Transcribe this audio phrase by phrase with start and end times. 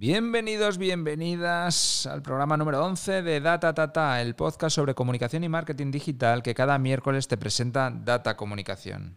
[0.00, 5.90] Bienvenidos, bienvenidas al programa número 11 de Data Tata, el podcast sobre comunicación y marketing
[5.90, 9.14] digital que cada miércoles te presenta Data Comunicación.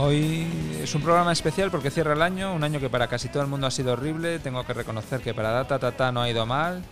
[0.00, 0.46] Hoy
[0.80, 3.48] es un programa especial porque cierra el año, un año que para casi todo el
[3.48, 4.38] mundo ha sido horrible.
[4.38, 6.84] Tengo que reconocer que para Data Tata no ha ido mal,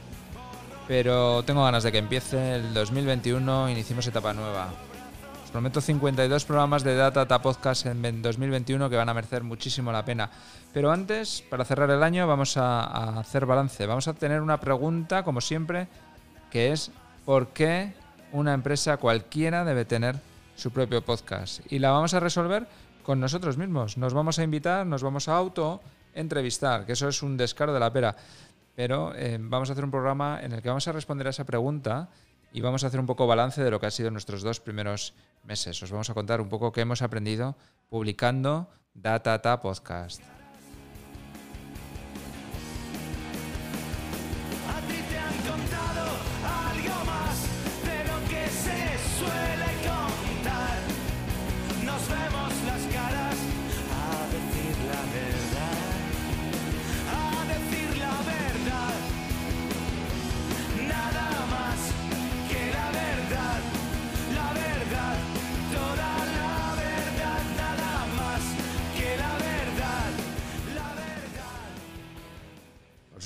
[0.89, 4.71] pero tengo ganas de que empiece el 2021, iniciemos etapa nueva.
[5.45, 9.93] Os prometo 52 programas de Data Tata Podcast en 2021 que van a merecer muchísimo
[9.93, 10.29] la pena.
[10.73, 13.87] Pero antes, para cerrar el año, vamos a hacer balance.
[13.87, 15.87] Vamos a tener una pregunta, como siempre,
[16.51, 16.91] que es
[17.25, 17.95] ¿por qué
[18.33, 20.17] una empresa cualquiera debe tener
[20.57, 21.61] su propio podcast?
[21.71, 22.67] Y la vamos a resolver
[23.07, 23.97] con nosotros mismos.
[23.99, 25.81] Nos vamos a invitar, nos vamos a auto
[26.13, 28.17] entrevistar, que eso es un descaro de la pera.
[28.75, 31.45] Pero eh, vamos a hacer un programa en el que vamos a responder a esa
[31.45, 32.09] pregunta
[32.53, 35.15] y vamos a hacer un poco balance de lo que ha sido nuestros dos primeros
[35.45, 35.81] meses.
[35.81, 37.55] Os vamos a contar un poco qué hemos aprendido
[37.89, 40.36] publicando Data Podcast.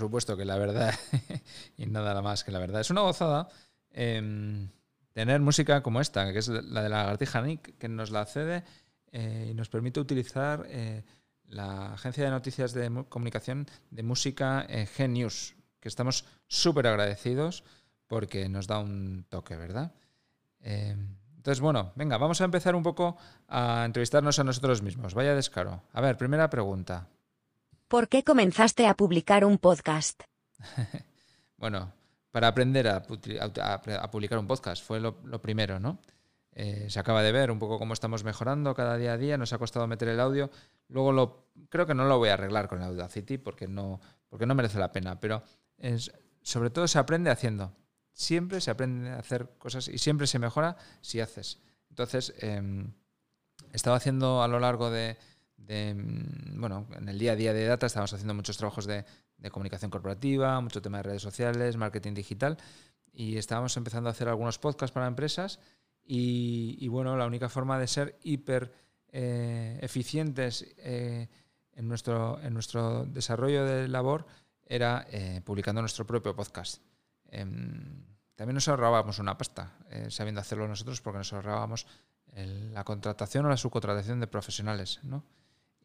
[0.00, 0.94] Supuesto que la verdad,
[1.76, 3.48] y nada más que la verdad, es una gozada
[3.90, 4.68] em,
[5.12, 8.64] tener música como esta, que es la de la lagartija Nick, que nos la cede
[9.12, 11.04] eh, y nos permite utilizar eh,
[11.44, 17.64] la agencia de noticias de comunicación de música eh, Genius, que estamos súper agradecidos
[18.06, 19.92] porque nos da un toque, ¿verdad?
[20.60, 23.16] Em, entonces, bueno, venga, vamos a empezar un poco
[23.48, 25.14] a entrevistarnos a nosotros mismos.
[25.14, 25.82] Vaya descaro.
[25.92, 27.08] A ver, primera pregunta.
[27.90, 30.22] ¿Por qué comenzaste a publicar un podcast?
[31.56, 31.92] bueno,
[32.30, 35.98] para aprender a, publicar un podcast fue lo, primero, ¿no?
[36.52, 39.52] Eh, se acaba de ver un poco cómo estamos mejorando cada día a día, nos
[39.52, 40.52] ha costado meter el audio.
[40.86, 44.54] Luego lo, creo que no lo voy a arreglar con Audacity porque no, porque no
[44.54, 45.42] merece la pena, pero
[46.42, 47.74] sobre todo se aprende haciendo.
[48.12, 51.58] Siempre se aprende a hacer cosas y siempre se mejora si haces.
[51.88, 52.86] Entonces, eh,
[53.72, 55.18] he estado haciendo a lo largo de,
[55.68, 59.04] Mm, bueno, en el día a día de data estamos haciendo muchos trabajos de,
[59.50, 62.58] comunicación corporativa, mucho tema de redes sociales, marketing digital
[63.12, 65.60] y estábamos empezando a hacer algunos podcasts para empresas
[66.02, 68.72] y, bueno, la única forma de ser hiper
[69.12, 71.28] eh, eficientes eh,
[71.72, 74.26] en, nuestro, en nuestro desarrollo de labor
[74.66, 76.82] era eh, publicando nuestro propio podcast.
[77.28, 78.04] Em,
[78.34, 79.76] también nos ahorrábamos una pasta
[80.08, 81.86] sabiendo hacerlo nosotros porque nos ahorrábamos
[82.34, 85.24] la contratación o la subcontratación de profesionales, ¿no?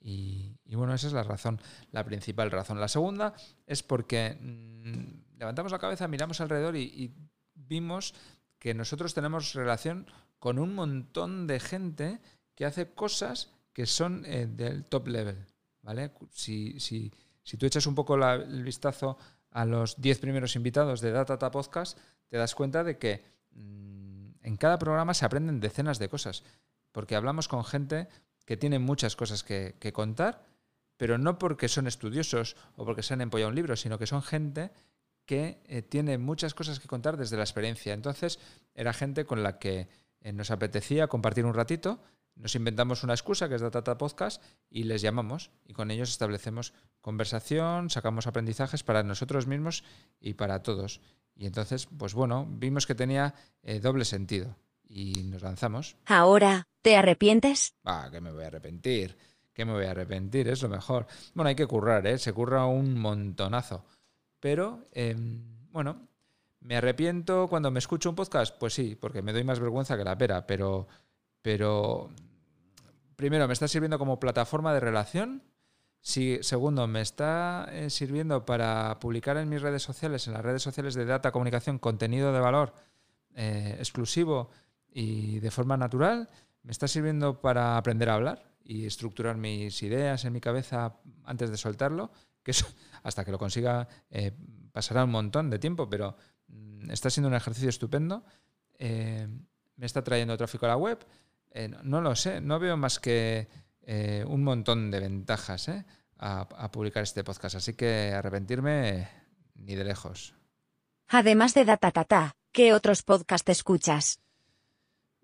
[0.08, 1.60] Y, bueno, esa es la razón,
[1.92, 2.80] la principal razón.
[2.80, 3.34] La segunda
[3.66, 7.12] es porque mm, levantamos la cabeza, miramos alrededor y,
[7.58, 8.14] vimos
[8.60, 10.06] que nosotros tenemos relación
[10.38, 12.20] con un montón de gente
[12.54, 15.48] que hace cosas que son eh, del top level.
[15.82, 16.12] ¿vale?
[16.30, 17.12] Si, si,
[17.42, 19.18] si, tú echas un poco el vistazo
[19.50, 23.24] a los 10 primeros invitados de Data Data Podcast, te das cuenta de que
[23.54, 26.44] mm, en cada programa se aprenden decenas de cosas.
[26.92, 28.08] Porque hablamos con gente
[28.46, 30.46] que tienen muchas cosas que, contar,
[30.98, 34.22] pero no porque son estudiosos o porque se han empollado un libro, sino que son
[34.22, 34.72] gente
[35.26, 37.94] que eh, tiene muchas cosas que contar desde la experiencia.
[37.94, 38.40] Entonces,
[38.76, 39.88] era gente con la que
[40.22, 42.00] eh, nos apetecía compartir un ratito,
[42.36, 46.74] nos inventamos una excusa que es Data Podcast y les llamamos y con ellos establecemos
[47.02, 49.84] conversación, sacamos aprendizajes para nosotros mismos
[50.20, 51.02] y para todos.
[51.34, 53.34] Y entonces, pues bueno, vimos que tenía
[53.64, 54.56] eh, doble sentido
[54.88, 55.96] y nos lanzamos.
[56.06, 57.76] Ahora, ¿te arrepientes?
[57.84, 59.18] Ah, que me voy a arrepentir.
[59.54, 61.08] Que me voy a arrepentir, es lo mejor.
[61.34, 62.18] Bueno, hay que currar, ¿eh?
[62.18, 63.86] Se curra un montonazo.
[64.40, 65.42] Pero, em,
[65.72, 66.08] bueno,
[66.60, 68.58] ¿me arrepiento cuando me escucho un podcast?
[68.60, 70.88] Pues sí, porque me doy más vergüenza que la pera, pero,
[71.42, 72.10] pero
[73.16, 75.44] primero, me está sirviendo como plataforma de relación.
[76.02, 80.62] Si, segundo, me está eh, sirviendo para publicar en mis redes sociales, en las redes
[80.62, 82.74] sociales de Data Comunicación, contenido de valor
[83.36, 84.50] eh, exclusivo
[84.98, 86.30] y de forma natural
[86.64, 90.96] me está sirviendo para aprender a hablar y estructurar mis ideas en mi cabeza
[91.26, 92.12] antes de soltarlo,
[92.42, 92.66] que eso,
[93.04, 94.32] hasta que lo consiga eh,
[94.72, 96.16] pasará un montón de tiempo, pero
[96.48, 98.24] mm, está siendo un ejercicio estupendo.
[98.80, 99.28] Eh,
[99.76, 101.06] me está trayendo tráfico a la web.
[101.52, 103.48] Eh, no, lo sé, no veo más que
[104.26, 105.70] un montón de ventajas
[106.18, 109.08] a, publicar este podcast, así que arrepentirme
[109.54, 110.34] ni de lejos.
[111.10, 114.25] Además de Datatata, ¿qué otros podcasts escuchas?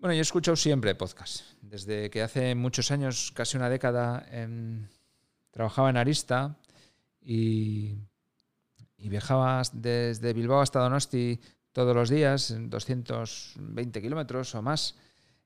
[0.02, 1.44] Bueno, yo he escuchado siempre podcasts.
[1.60, 4.88] Desde que hace muchos años, casi una década, em,
[5.52, 6.56] trabajaba en Arista
[7.20, 7.98] y,
[8.98, 11.38] viajaba desde Bilbao hasta Donosti
[11.70, 14.96] todos los días, 220 kilómetros o más.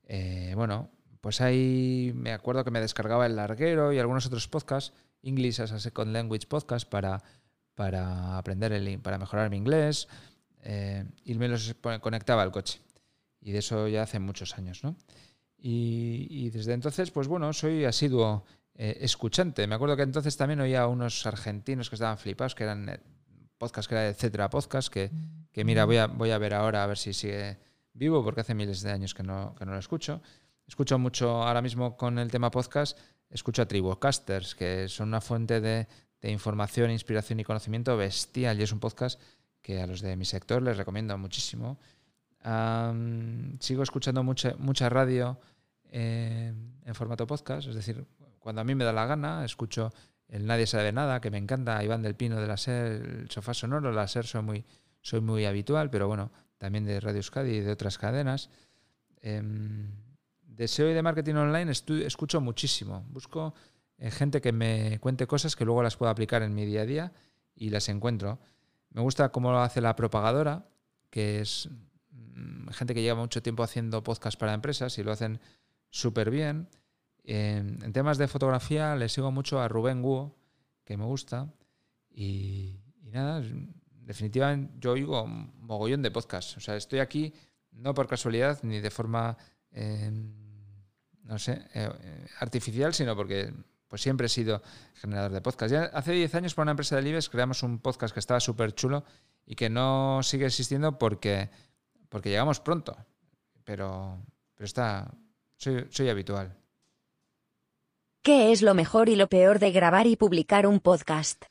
[0.05, 0.89] Eh, bueno,
[1.21, 5.73] pues ahí me acuerdo que me descargaba El Larguero y algunos otros podcasts, English as
[5.73, 7.23] a Second Language Podcast, para,
[7.75, 10.09] para aprender, el, para mejorar mi inglés,
[10.63, 12.86] eh, y me los conectaba al coche
[13.41, 14.97] y de eso ya hace muchos años, ¿no?
[15.59, 18.45] Y, desde entonces, pues bueno, soy asiduo
[18.75, 19.67] eh, escuchante.
[19.67, 23.01] Me acuerdo que entonces también oía unos argentinos que estaban flipados, que eran eh,
[23.59, 25.11] podcast, que era etcétera podcast, que,
[25.51, 27.59] que, mira, voy a, voy a ver ahora a ver si sigue
[27.95, 30.23] vivo, porque hace miles de años que no, que no lo escucho.
[30.67, 32.99] Escucho mucho ahora mismo con el tema podcast,
[33.31, 35.89] escucho a Tribocasters, que son una fuente de,
[36.21, 39.21] de información, inspiración y conocimiento bestial, y es un podcast
[39.63, 41.79] que a los de mi sector les recomiendo muchísimo
[43.61, 45.39] sigo escuchando mucha, mucha radio
[45.91, 46.53] eh,
[46.85, 48.05] en formato podcast, es decir,
[48.39, 49.93] cuando a mí me da la gana, escucho
[50.29, 53.55] el Nadie sabe nada, que me encanta, Iván del Pino de la SER, el Sofá
[53.55, 54.65] Sonoro, la SER soy muy,
[55.01, 58.51] soy muy habitual, pero bueno, también de Radio Euskadi y de otras cadenas.
[59.21, 59.91] Em,
[60.43, 63.05] de SEO y de marketing online escucho muchísimo.
[63.11, 63.55] Busco
[63.99, 66.87] eh, gente que me cuente cosas que luego las puedo aplicar en mi día a
[66.87, 67.13] día
[67.55, 68.39] y las encuentro.
[68.91, 70.67] Me gusta cómo lo hace la propagadora,
[71.11, 71.69] que es
[72.73, 75.41] gente que lleva mucho tiempo haciendo podcast para empresas y lo hacen
[75.91, 76.69] súper bien.
[77.25, 80.37] En, temas de fotografía le sigo mucho a Rubén Guo,
[80.85, 81.53] que me gusta.
[82.11, 83.43] Y, nada,
[83.91, 86.57] definitivamente yo oigo mogollón de podcasts.
[86.57, 87.35] O sea, estoy aquí
[87.73, 89.37] no por casualidad ni de forma,
[89.71, 90.33] em,
[91.25, 93.53] no sé, eh, eh, artificial, sino porque
[93.89, 94.63] pues siempre he sido
[94.95, 95.73] generador de podcast.
[95.73, 98.75] Ya hace 10 años para una empresa de Libes creamos un podcast que estaba súper
[98.75, 99.05] chulo
[99.45, 101.51] y que no sigue existiendo porque
[102.17, 102.97] porque llegamos pronto,
[103.63, 104.17] pero,
[104.55, 105.07] pero está,
[105.59, 106.57] soy, soy habitual.
[108.23, 111.45] ¿Qué es lo mejor y lo peor de grabar y publicar un podcast?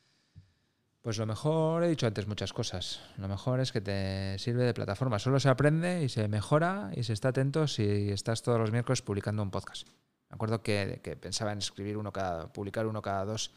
[1.04, 3.00] Pues lo mejor, he dicho antes muchas cosas.
[3.18, 5.20] Lo mejor es que te sirve de plataforma.
[5.20, 9.04] Solo se aprende y se mejora y se está atento si estás todos los miércoles
[9.04, 9.88] publicando un podcast.
[10.32, 13.52] Me acuerdo que, que pensaba en escribir uno cada, publicar uno cada dos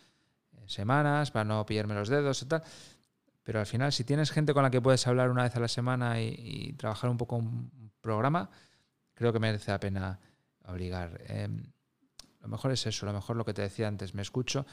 [0.53, 2.63] eh, semanas para no pillarme los dedos y tal.
[3.49, 5.69] Pero al final, si tienes gente con la que puedes hablar una vez a la
[5.69, 8.51] semana y, trabajar un poco un programa,
[9.15, 10.21] creo que merece la pena
[10.67, 11.19] obligar.
[11.29, 11.63] Em,
[12.43, 14.67] lo mejor es eso, lo mejor lo que te decía antes, me escucho,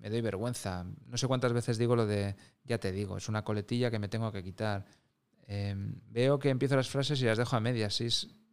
[0.00, 0.84] me doy vergüenza.
[1.06, 4.08] No sé cuántas veces digo lo de, ya te digo, es una coletilla que me
[4.08, 4.86] tengo que quitar.
[5.46, 8.00] Em, veo que empiezo las frases y las dejo a medias.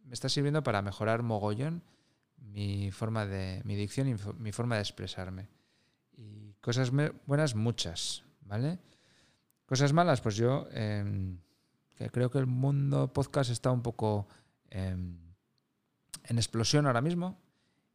[0.04, 1.82] me está sirviendo para mejorar mogollón
[2.36, 5.48] mi forma de, mi dicción y mi forma de expresarme.
[6.12, 6.92] Y cosas
[7.26, 8.78] buenas, muchas, ¿vale?
[9.72, 11.38] Cosas malas, pues yo em,
[12.10, 14.28] creo que el mundo podcast está un poco
[14.68, 15.16] em,
[16.24, 17.40] en explosión ahora mismo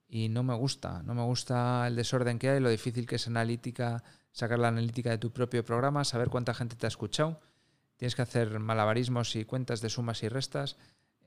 [0.08, 1.04] y no me gusta.
[1.04, 5.12] No me gusta el desorden que hay, lo difícil que es analítica, sacar la analítica
[5.12, 7.40] de tu propio programa, saber cuánta gente te ha escuchado.
[7.96, 10.78] Tienes que hacer malabarismos y cuentas de sumas y restas.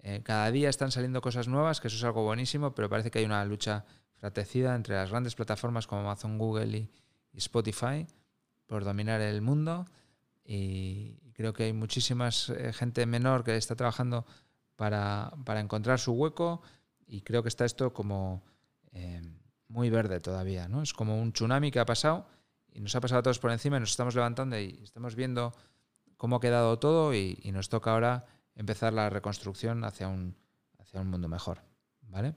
[0.03, 3.21] Eh, cada día están saliendo cosas nuevas, que eso es algo buenísimo, pero parece que
[3.21, 3.85] hay una lucha
[4.17, 6.91] fratecida entre las grandes plataformas como Amazon, Google y
[7.35, 8.09] Spotify
[8.67, 9.87] por dominar el mundo
[10.45, 14.27] y creo que hay muchísima eh, gente menor que está trabajando
[14.77, 16.63] para, encontrar su hueco
[17.07, 18.43] y creo que está esto como
[18.93, 19.23] eh,
[19.69, 20.83] muy verde todavía, ¿no?
[20.83, 22.27] Es como un tsunami que ha pasado
[22.73, 25.55] y nos ha pasado a todos por encima y nos estamos levantando y estamos viendo
[26.17, 30.37] cómo ha quedado todo y, nos toca ahora empezar la reconstrucción hacia un,
[30.79, 31.63] hacia un mundo mejor,
[32.03, 32.35] ¿vale?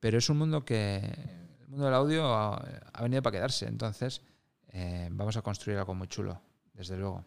[0.00, 0.98] Pero es un mundo que
[1.60, 4.20] el mundo del audio ha, venido para quedarse, entonces
[4.68, 6.40] eh, vamos a construir algo muy chulo,
[6.74, 7.24] desde luego.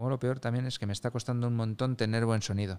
[0.00, 2.78] Luego lo peor también es que me está costando un montón tener buen sonido.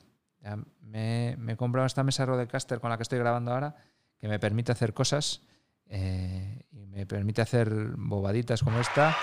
[0.81, 3.75] me, he comprado esta mesa Rodecaster con la que estoy grabando ahora,
[4.19, 5.43] que me permite hacer cosas
[5.85, 9.11] eh, y me permite hacer bobaditas como esta.
[9.11, 9.13] Eh,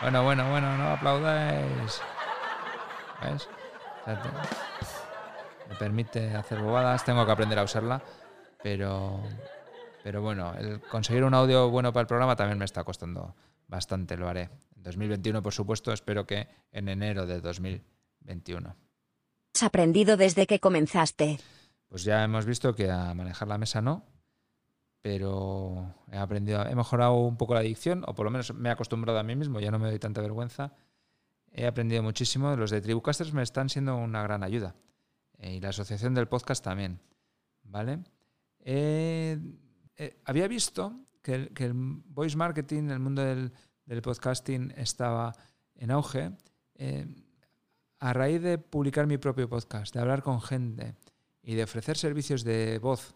[0.00, 2.02] bueno, bueno, bueno, no aplaudáis.
[3.22, 3.48] ¿Ves?
[5.68, 8.02] me permite hacer bobadas, tengo que aprender a usarla,
[8.60, 9.22] pero,
[10.02, 13.36] pero bueno, el conseguir un audio bueno para el programa también me está costando
[13.68, 14.50] bastante lo haré.
[14.76, 18.76] En 2021, por supuesto, espero que en enero de 2021.
[19.54, 21.38] ¿Has aprendido desde que comenzaste?
[21.92, 24.06] pues ya hemos visto que a manejar la mesa no,
[25.02, 28.72] pero he aprendido, he mejorado un poco la adicción, o por lo menos me he
[28.72, 30.72] acostumbrado a mí mismo, ya no me doy tanta vergüenza.
[31.52, 32.56] He aprendido muchísimo.
[32.56, 34.74] Los de Tribucasters me están siendo una gran ayuda.
[35.36, 36.98] Eh, y la asociación del podcast también.
[37.62, 37.98] ¿Vale?
[40.24, 43.52] había visto que el, voice marketing, el mundo del,
[44.02, 45.32] podcasting estaba
[45.74, 46.32] en auge.
[46.74, 47.06] Eh,
[47.98, 50.96] a raíz de publicar mi propio podcast, de hablar con gente
[51.42, 53.14] y de ofrecer servicios de voz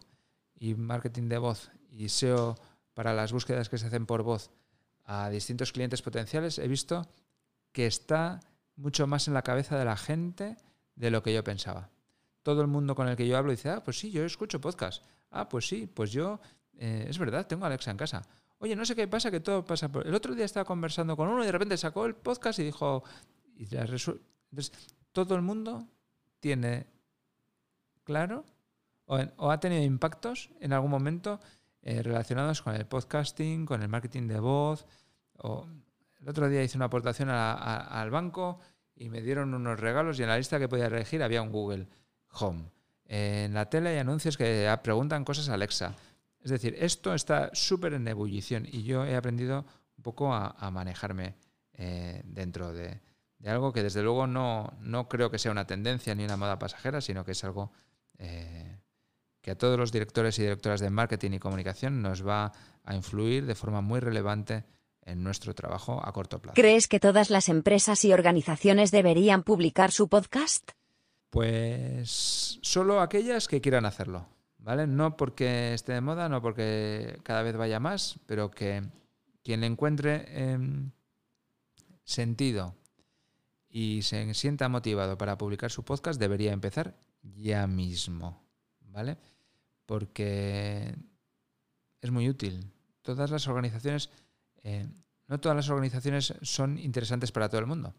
[0.55, 2.55] y marketing de voz y SEO
[2.93, 4.49] para las búsquedas que se hacen por voz
[5.03, 7.07] a distintos clientes potenciales, he visto
[7.71, 8.39] que está
[8.75, 10.57] mucho más en la cabeza de la gente
[10.95, 11.89] de lo que yo pensaba.
[12.43, 15.03] Todo el mundo con el que yo hablo dice, ah, pues sí, yo escucho podcast.
[15.31, 16.39] Ah, pues sí, pues yo,
[16.77, 18.21] eh, es verdad, tengo a Alexa en casa.
[18.59, 20.07] Oye, no sé qué pasa, que todo pasa por...
[20.07, 23.03] El otro día estaba conversando con uno y de repente sacó el podcast y dijo...
[23.55, 24.71] Y Entonces,
[25.11, 25.87] todo el mundo
[26.39, 26.87] tiene
[28.03, 28.45] claro
[29.05, 31.39] o, ha tenido impactos en algún momento
[31.81, 34.85] eh, relacionados con el podcasting, con el marketing de voz.
[35.37, 35.65] O,
[36.21, 38.59] el otro día hice una aportación al banco
[38.95, 41.87] y me dieron unos regalos y en la lista que podía elegir había un Google
[42.39, 42.69] Home.
[43.05, 45.95] en la tele hay anuncios que preguntan cosas a Alexa.
[46.41, 49.65] Es decir, esto está súper en ebullición y yo he aprendido
[49.97, 51.35] un poco a, manejarme
[51.73, 53.01] eh, dentro de,
[53.45, 57.01] algo que desde luego no, no, creo que sea una tendencia ni una moda pasajera,
[57.01, 57.71] sino que es algo
[58.17, 58.79] eh,
[59.41, 62.51] que a todos los directores y directoras de marketing y comunicación nos va
[62.83, 64.65] a influir de forma muy relevante
[65.07, 66.55] en nuestro trabajo a corto plazo.
[66.55, 70.71] ¿Crees que todas las empresas y organizaciones deberían publicar su podcast?
[71.29, 74.27] Pues solo aquellas que quieran hacerlo,
[74.67, 74.85] ¿vale?
[74.85, 78.83] No porque esté de moda, no porque cada vez vaya más, pero que
[79.41, 80.91] quien le encuentre em,
[82.03, 82.75] sentido
[83.69, 88.43] y se sienta motivado para publicar su podcast debería empezar ya mismo,
[88.81, 89.17] ¿vale?
[89.85, 90.93] porque
[92.01, 92.69] es muy útil.
[93.01, 94.09] Todas las organizaciones,
[94.63, 94.85] eh,
[95.27, 97.95] no todas las organizaciones son interesantes para todo el mundo,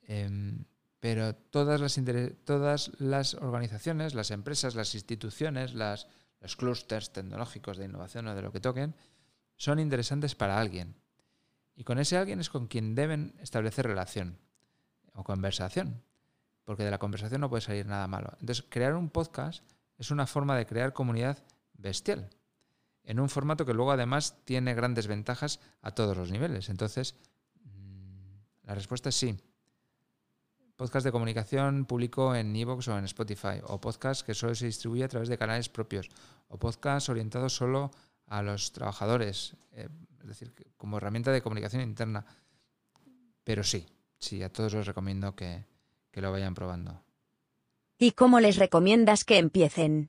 [0.00, 0.64] em,
[1.00, 1.98] pero todas las,
[2.44, 8.52] todas las organizaciones, las empresas, las instituciones, los clústeres tecnológicos de innovación o de lo
[8.52, 8.94] que toquen,
[9.56, 10.94] son interesantes para alguien.
[11.74, 14.38] Y con ese alguien es con quien deben establecer relación
[15.14, 16.02] o conversación,
[16.64, 18.36] porque de la conversación no puede salir nada malo.
[18.40, 19.64] Entonces, crear un podcast
[19.96, 21.42] es una forma de crear comunidad
[21.72, 22.28] bestial,
[23.04, 26.68] en un formato que luego además tiene grandes ventajas a todos los niveles.
[26.68, 27.16] Entonces,
[27.64, 29.38] mm, la respuesta es sí.
[30.80, 35.04] Podcast de comunicación público en Evox o en Spotify, o podcast que solo se distribuye
[35.04, 36.08] a través de canales propios,
[36.48, 37.90] o podcast orientado solo
[38.24, 39.90] a los trabajadores, eh,
[40.22, 42.24] es decir, como herramienta de comunicación interna.
[43.44, 43.84] Pero sí,
[44.16, 45.66] sí, a todos os recomiendo que
[46.14, 47.04] lo vayan probando.
[47.98, 50.08] ¿Y cómo les recomiendas que empiecen?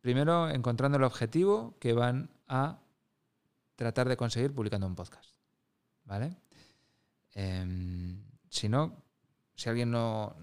[0.00, 2.78] Primero, encontrando el objetivo que van a
[3.76, 5.36] tratar de conseguir publicando un podcast.
[6.04, 6.34] ¿Vale?
[7.34, 9.07] Em, si no,
[9.58, 10.36] si alguien no,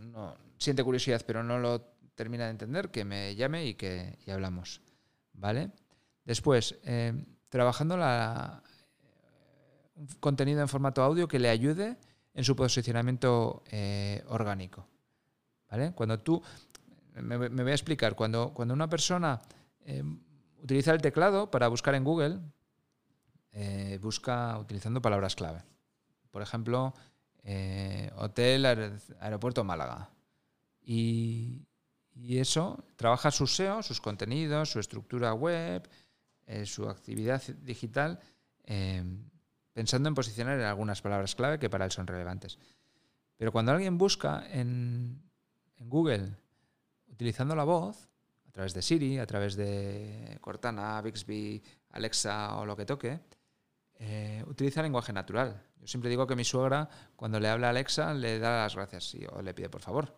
[0.57, 1.81] siente curiosidad pero no lo
[2.13, 4.81] termina de entender, que me llame y que hablamos.
[5.33, 5.71] ¿Vale?
[6.23, 8.61] Después, em, trabajando la,
[9.95, 11.97] un contenido en formato audio que le ayude
[12.33, 14.87] en su posicionamiento eh, orgánico.
[15.69, 15.93] ¿Vale?
[15.93, 16.41] Cuando tú,
[17.13, 18.15] me, voy a explicar.
[18.15, 19.41] Cuando, cuando una persona
[19.85, 20.03] eh,
[20.61, 22.39] utiliza el teclado para buscar en Google,
[23.51, 25.63] eh, busca utilizando palabras clave.
[26.31, 26.93] Por ejemplo,
[27.45, 28.65] eh, hotel,
[29.19, 30.09] aeropuerto Málaga.
[30.81, 31.61] Y,
[32.29, 35.87] eso trabaja su SEO, sus contenidos, su estructura web,
[36.63, 38.21] su actividad digital,
[39.73, 42.57] pensando en posicionar en algunas palabras clave que para él son relevantes.
[43.35, 45.21] Pero cuando alguien busca en,
[45.75, 46.37] en Google
[47.15, 48.09] utilizando la voz,
[48.47, 51.61] a través de Siri, a través de Cortana, Bixby,
[51.91, 53.19] Alexa o lo que toque,
[53.99, 55.61] eh, utiliza lenguaje natural.
[55.79, 59.15] Yo siempre digo que mi suegra, cuando le habla a Alexa, le da las gracias
[59.31, 60.17] o le pide por favor.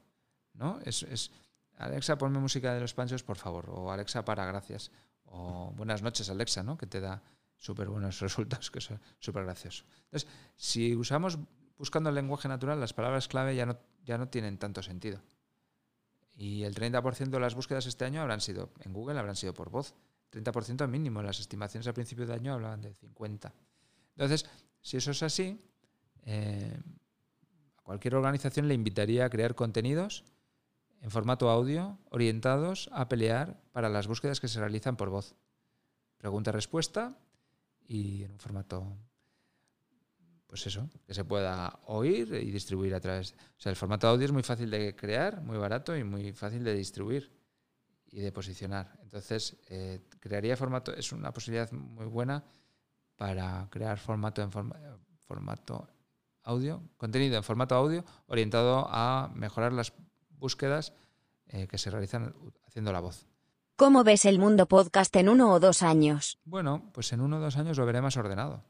[0.53, 0.79] ¿no?
[0.84, 1.31] Es,
[1.77, 3.69] Alexa, ponme música de los panchos, por favor.
[3.69, 4.91] O Alexa, para, gracias.
[5.25, 6.77] O buenas noches, Alexa, ¿no?
[6.77, 7.22] que te da
[7.57, 9.86] súper buenos resultados, que es súper gracioso.
[10.05, 11.38] Entonces, si usamos
[11.77, 15.22] buscando el lenguaje natural, las palabras clave ya no, ya no tienen tanto sentido.
[16.34, 19.69] Y el 30% de las búsquedas este año habrán sido en Google, habrán sido por
[19.69, 19.96] voz.
[20.31, 21.22] 30% mínimo.
[21.22, 23.53] Las estimaciones al principio de año hablaban de 50.
[24.15, 24.46] Entonces,
[24.81, 25.62] si eso es así,
[26.25, 26.77] eh,
[27.77, 30.24] a cualquier organización le invitaría a crear contenidos
[31.01, 35.36] en formato audio orientados a pelear para las búsquedas que se realizan por voz.
[36.17, 37.17] Pregunta-respuesta
[37.88, 38.98] y en un formato
[40.48, 43.34] pues eso, que se pueda oír y distribuir a través.
[43.57, 46.63] O sea, el formato audio es muy fácil de crear, muy barato y muy fácil
[46.63, 47.31] de distribuir.
[48.09, 48.97] Y de posicionar.
[49.01, 52.43] Entonces, eh, crearía formato, es una posibilidad muy buena
[53.15, 55.87] para crear formato en formato
[56.43, 59.93] audio, contenido en formato audio orientado a mejorar las
[60.29, 60.93] búsquedas
[61.47, 62.33] eh, que se realizan
[62.65, 63.27] haciendo la voz.
[63.75, 66.39] ¿Cómo ves el mundo podcast en uno o dos años?
[66.45, 68.63] Bueno, pues en uno o dos años lo veré más ordenado.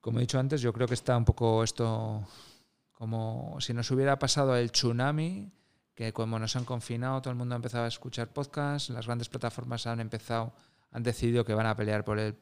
[0.00, 2.26] Como he dicho antes, yo creo que está un poco esto
[2.92, 5.52] como si nos hubiera pasado el tsunami,
[5.96, 9.30] que como nos han confinado, todo el mundo ha empezado a escuchar podcasts, las grandes
[9.30, 10.52] plataformas han empezado,
[10.90, 12.36] han decidido que van a pelear por, el,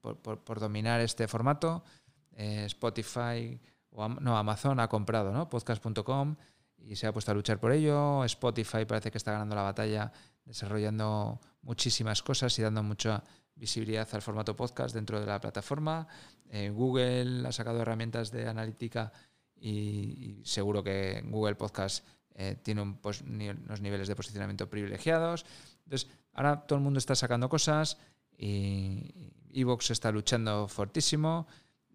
[0.00, 1.84] por, dominar este formato.
[2.32, 5.48] Eh, Spotify, o no, Amazon ha comprado ¿no?
[5.48, 6.36] podcast.com
[6.78, 8.24] y se ha puesto a luchar por ello.
[8.24, 10.10] Spotify parece que está ganando la batalla
[10.46, 13.22] desarrollando muchísimas cosas y dando mucha
[13.54, 16.08] visibilidad al formato podcast dentro de la plataforma.
[16.48, 19.12] Eh, Google ha sacado herramientas de analítica
[19.54, 25.46] y, seguro que Google Podcast eh, tiene unos niveles de posicionamiento privilegiados.
[25.84, 27.98] Entonces, ahora todo el mundo está sacando cosas
[28.36, 31.46] y Evox está luchando fortísimo,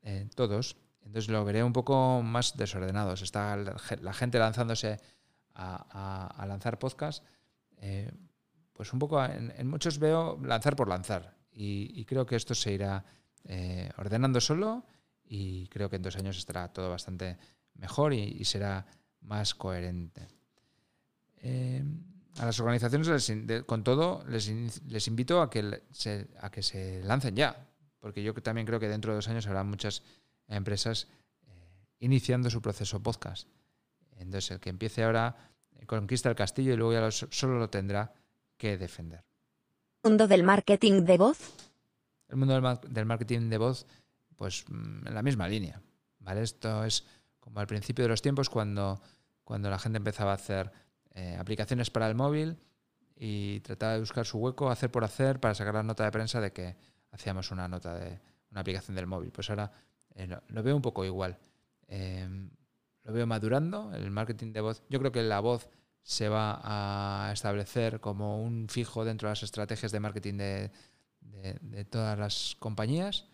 [0.01, 0.77] eh, todos.
[1.01, 3.21] Entonces lo veré un poco más desordenados.
[3.21, 4.99] Está la gente lanzándose
[5.55, 7.23] a, lanzar podcast.
[7.77, 8.11] Eh,
[8.73, 11.35] pues un poco, en, muchos veo lanzar por lanzar.
[11.51, 13.03] Y, creo que esto se irá
[13.97, 14.85] ordenando solo
[15.25, 17.37] y creo que en dos años estará todo bastante
[17.73, 18.85] mejor y, será
[19.21, 20.27] más coherente.
[21.41, 21.83] Eh,
[22.37, 23.31] a las organizaciones,
[23.65, 24.47] con todo, les,
[25.07, 27.67] invito a que, se, a que se lancen ya,
[27.99, 30.03] porque yo también creo que dentro de dos años habrá muchas
[30.47, 31.07] empresas
[31.45, 31.49] eh,
[31.99, 33.47] iniciando su proceso podcast.
[34.17, 35.35] Entonces, el que empiece ahora
[35.75, 38.13] eh, conquista el castillo y luego ya solo lo tendrá
[38.57, 39.23] que defender.
[40.03, 41.37] ¿Mundo del marketing de voz?
[42.29, 42.53] El mundo
[42.87, 43.85] del, marketing de voz,
[44.35, 45.81] pues mm, en la misma línea.
[46.19, 46.43] ¿vale?
[46.43, 47.05] Esto es
[47.49, 49.01] como al principio de los tiempos cuando,
[49.43, 50.71] cuando la gente empezaba a hacer
[51.15, 52.59] eh, aplicaciones para el móvil
[53.15, 56.39] y trataba de buscar su hueco, hacer por hacer, para sacar la nota de prensa
[56.39, 56.77] de que
[57.11, 58.19] hacíamos una nota de
[58.51, 59.31] una aplicación del móvil.
[59.31, 59.71] Pues ahora
[60.13, 61.39] eh, lo, veo un poco igual.
[61.87, 62.51] Em,
[63.03, 64.83] lo veo madurando, el marketing de voz.
[64.87, 65.69] Yo creo que la voz
[66.03, 70.71] se va a establecer como un fijo dentro de las estrategias de marketing de,
[71.89, 73.25] todas las compañías.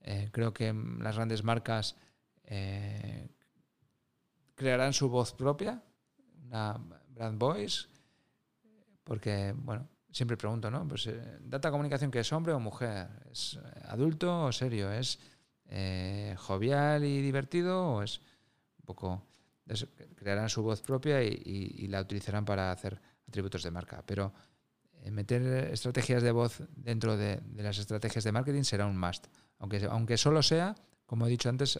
[0.00, 1.94] Eh, creo que las grandes marcas
[4.60, 5.82] crearán su voz propia,
[6.44, 7.86] una brand voice,
[9.04, 10.86] porque, bueno, siempre pregunto, ¿no?
[10.86, 11.08] Pues,
[11.40, 13.08] ¿data comunicación que es hombre o mujer?
[13.32, 14.92] ¿Es adulto o serio?
[14.92, 15.18] ¿Es
[15.64, 18.20] eh, jovial y divertido o es
[18.80, 19.26] un poco...
[20.14, 24.02] crearán su voz propia y, la utilizarán para hacer atributos de marca.
[24.04, 24.34] Pero
[24.92, 25.42] eh, meter
[25.72, 29.26] estrategias de voz dentro de, las estrategias de marketing será un must,
[29.58, 30.74] aunque, aunque solo sea,
[31.06, 31.78] como he dicho antes,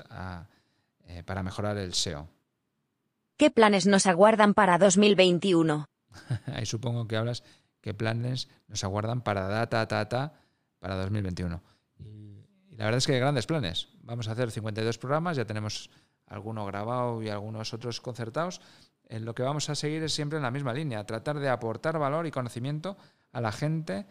[1.04, 2.39] eh, para mejorar el SEO.
[3.40, 5.86] ¿Qué planes nos aguardan para 2021?
[6.52, 7.42] Ahí supongo que hablas
[7.80, 10.34] qué planes nos aguardan para data, data,
[10.78, 11.62] para 2021.
[12.72, 13.88] La verdad es que hay grandes planes.
[14.02, 15.88] Vamos a hacer 52 programas, ya tenemos
[16.26, 18.60] alguno grabado y algunos otros concertados.
[19.08, 21.98] En lo que vamos a seguir es siempre en la misma línea, tratar de aportar
[21.98, 22.98] valor y conocimiento
[23.32, 24.04] a la gente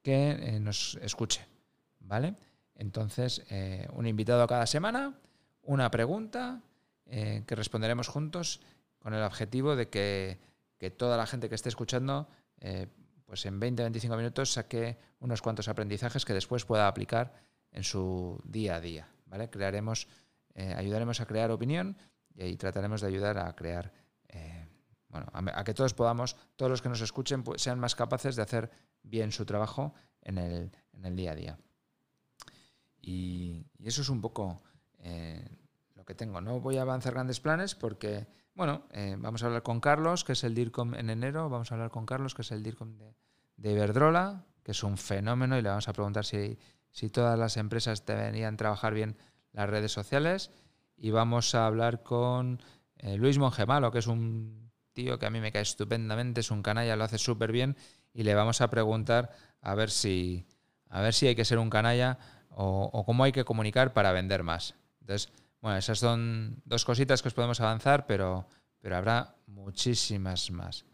[0.00, 1.44] que eh, nos escuche.
[1.98, 2.36] ¿Vale?
[2.76, 5.18] Entonces, eh, un invitado cada semana,
[5.62, 6.62] una pregunta
[7.06, 8.60] eh, que responderemos juntos
[9.06, 10.40] con el objetivo de que,
[10.96, 12.28] toda la gente que esté escuchando,
[13.24, 17.32] pues en 20-25 minutos saque unos cuantos aprendizajes que después pueda aplicar
[17.70, 19.08] en su día a día.
[19.26, 19.48] ¿vale?
[19.48, 20.08] Crearemos,
[20.54, 21.96] eh, ayudaremos a crear opinión
[22.34, 23.92] y trataremos de ayudar a crear,
[24.26, 24.66] eh,
[25.08, 28.42] bueno, a, que todos podamos, todos los que nos escuchen, pues, sean más capaces de
[28.42, 28.72] hacer
[29.04, 31.58] bien su trabajo en el, en el día a día.
[33.00, 34.64] Y, eso es un poco
[34.98, 35.48] eh,
[36.06, 36.40] que tengo.
[36.40, 38.84] No voy a avanzar grandes planes porque, bueno,
[39.18, 42.06] vamos a hablar con Carlos, que es el DIRCOM en enero, vamos a hablar con
[42.06, 43.14] Carlos, que es el DIRCOM de,
[43.56, 46.58] de Iberdrola, que es un fenómeno, y le vamos a preguntar si
[46.96, 49.18] si todas las empresas deberían trabajar bien
[49.52, 50.50] las redes sociales.
[50.96, 52.62] Y vamos a hablar con
[52.96, 56.62] eh, Luis Mongemalo, que es un tío que a mí me cae estupendamente, es un
[56.62, 57.76] canalla, lo hace súper bien.
[58.14, 60.46] Y le vamos a preguntar a ver si,
[60.88, 64.42] a ver si hay que ser un canalla o, cómo hay que comunicar para vender
[64.42, 64.74] más.
[65.02, 68.46] Entonces, bueno, esas son dos cositas que os podemos avanzar, pero,
[68.80, 70.84] pero habrá muchísimas más.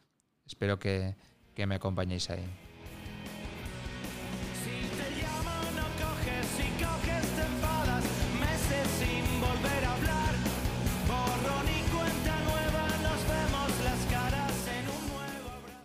[0.46, 1.16] Espero que,
[1.54, 2.44] que me acompañéis ahí.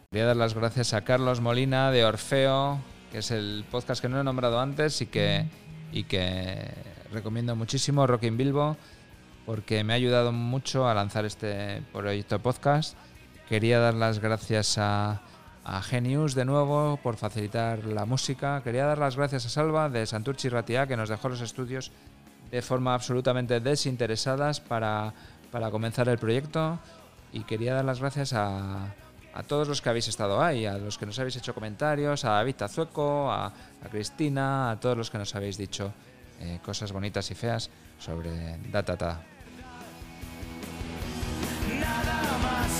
[0.09, 2.79] Quería dar las gracias a Carlos Molina de Orfeo,
[3.11, 5.45] que es el podcast que no he nombrado antes y que,
[5.91, 6.71] y que
[7.11, 8.77] recomiendo muchísimo, Rockin Bilbo,
[9.45, 12.97] porque me ha ayudado mucho a lanzar este proyecto podcast.
[13.47, 15.21] Quería dar las gracias a,
[15.83, 18.61] Genius de nuevo por facilitar la música.
[18.63, 21.91] Quería dar las gracias a Salva de Santurchi Ratia que nos dejó los estudios
[22.51, 25.13] de forma absolutamente desinteresadas para,
[25.51, 26.79] para comenzar el proyecto.
[27.33, 28.95] Y quería dar las gracias a,
[29.33, 32.29] a todos los que habéis estado ahí, a los que nos habéis hecho comentarios, a
[32.31, 35.91] David Tazueco, a, a Cristina, a todos los que nos habéis dicho
[36.39, 39.21] eh, cosas bonitas y feas sobre Datata.
[41.79, 42.71] Nada más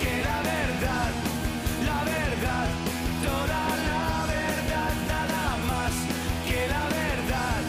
[0.00, 1.12] que la verdad,
[1.84, 2.68] la verdad,
[3.22, 5.92] toda la verdad, nada más
[6.46, 7.62] que la verdad,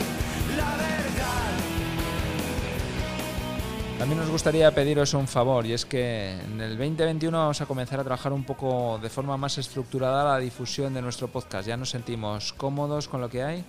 [0.57, 1.51] la verdad.
[3.99, 7.99] También nos gustaría pediros un favor y es que en el 2021 vamos a comenzar
[7.99, 11.67] a trabajar un poco de forma más estructurada la difusión de nuestro podcast.
[11.67, 13.65] Ya nos sentimos cómodos con lo que hay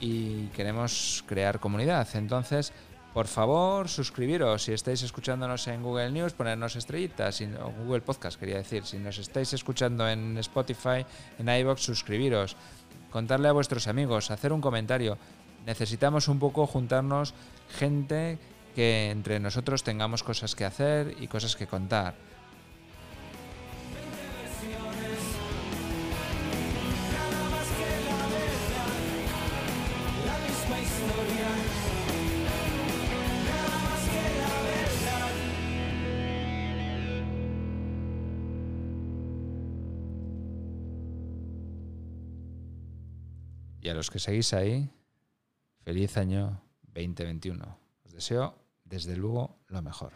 [0.00, 2.08] y queremos crear comunidad.
[2.14, 2.72] Entonces,
[3.12, 4.62] por favor, suscribiros.
[4.62, 7.40] Si estáis escuchándonos en Google News, ponernos estrellitas.
[7.40, 8.84] O Google Podcast, quería decir.
[8.86, 11.04] Si nos estáis escuchando en Spotify,
[11.38, 12.56] en iVoox, suscribiros.
[13.10, 15.18] Contarle a vuestros amigos, hacer un comentario.
[15.66, 17.34] Necesitamos un poco juntarnos
[17.76, 18.38] gente
[18.74, 22.14] que entre nosotros tengamos cosas que hacer y cosas que contar.
[44.00, 44.90] Los que seguís ahí,
[45.82, 47.78] feliz año 2021.
[48.06, 50.14] Os deseo, desde luego, lo mejor.